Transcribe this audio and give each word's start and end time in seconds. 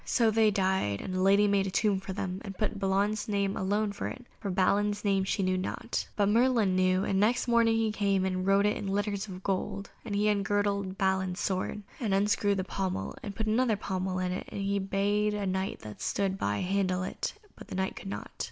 So 0.03 0.31
they 0.31 0.49
died; 0.49 0.99
and 0.99 1.13
the 1.13 1.21
lady 1.21 1.47
made 1.47 1.67
a 1.67 1.69
tomb 1.69 1.99
for 1.99 2.11
them, 2.11 2.41
and 2.43 2.57
put 2.57 2.79
Balan's 2.79 3.27
name 3.27 3.55
alone 3.55 3.93
on 4.01 4.07
it, 4.07 4.25
for 4.39 4.49
Balin's 4.49 5.05
name 5.05 5.23
she 5.25 5.43
knew 5.43 5.59
not. 5.59 6.07
But 6.15 6.27
Merlin 6.29 6.75
knew, 6.75 7.03
and 7.03 7.19
next 7.19 7.47
morning 7.47 7.75
he 7.75 7.91
came 7.91 8.25
and 8.25 8.43
wrote 8.43 8.65
it 8.65 8.75
in 8.77 8.87
letters 8.87 9.27
of 9.27 9.43
gold, 9.43 9.91
and 10.03 10.15
he 10.15 10.27
ungirded 10.27 10.97
Balin's 10.97 11.39
sword, 11.39 11.83
and 11.99 12.15
unscrewed 12.15 12.57
the 12.57 12.63
pommel, 12.63 13.15
and 13.21 13.35
put 13.35 13.45
another 13.45 13.77
pommel 13.77 14.17
on 14.17 14.31
it, 14.31 14.49
and 14.51 14.89
bade 14.89 15.35
a 15.35 15.45
Knight 15.45 15.81
that 15.81 16.01
stood 16.01 16.35
by 16.35 16.61
handle 16.61 17.03
it, 17.03 17.35
but 17.55 17.67
the 17.67 17.75
Knight 17.75 17.95
could 17.95 18.09
not. 18.09 18.31